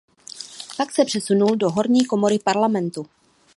[0.77, 3.05] Pak se přesunul do horní komory parlamentu.